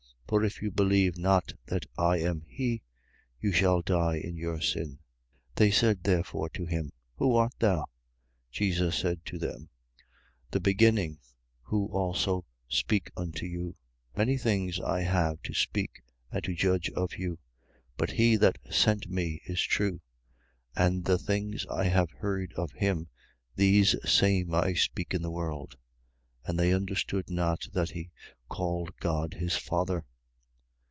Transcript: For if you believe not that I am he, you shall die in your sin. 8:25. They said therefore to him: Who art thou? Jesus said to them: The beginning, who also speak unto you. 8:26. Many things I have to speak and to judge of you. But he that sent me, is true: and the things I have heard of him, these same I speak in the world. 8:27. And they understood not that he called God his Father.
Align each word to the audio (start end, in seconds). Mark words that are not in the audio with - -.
For 0.31 0.45
if 0.45 0.61
you 0.61 0.71
believe 0.71 1.17
not 1.17 1.51
that 1.65 1.85
I 1.97 2.19
am 2.19 2.45
he, 2.47 2.83
you 3.41 3.51
shall 3.51 3.81
die 3.81 4.15
in 4.15 4.37
your 4.37 4.61
sin. 4.61 4.91
8:25. 4.91 4.99
They 5.55 5.71
said 5.71 6.03
therefore 6.03 6.47
to 6.51 6.65
him: 6.65 6.93
Who 7.17 7.35
art 7.35 7.53
thou? 7.59 7.87
Jesus 8.49 8.97
said 8.97 9.25
to 9.25 9.37
them: 9.37 9.67
The 10.51 10.61
beginning, 10.61 11.19
who 11.63 11.87
also 11.87 12.45
speak 12.69 13.11
unto 13.17 13.45
you. 13.45 13.75
8:26. 14.15 14.17
Many 14.19 14.37
things 14.37 14.79
I 14.79 15.01
have 15.01 15.41
to 15.41 15.53
speak 15.53 16.01
and 16.31 16.41
to 16.45 16.55
judge 16.55 16.89
of 16.91 17.17
you. 17.17 17.37
But 17.97 18.11
he 18.11 18.37
that 18.37 18.57
sent 18.73 19.09
me, 19.09 19.41
is 19.43 19.59
true: 19.61 19.99
and 20.77 21.03
the 21.03 21.17
things 21.17 21.65
I 21.69 21.83
have 21.89 22.09
heard 22.11 22.53
of 22.53 22.71
him, 22.71 23.09
these 23.57 23.97
same 24.09 24.55
I 24.55 24.75
speak 24.75 25.13
in 25.13 25.23
the 25.23 25.29
world. 25.31 25.75
8:27. 26.45 26.49
And 26.51 26.59
they 26.59 26.71
understood 26.73 27.29
not 27.29 27.67
that 27.73 27.89
he 27.89 28.11
called 28.47 28.95
God 29.01 29.33
his 29.33 29.57
Father. 29.57 30.05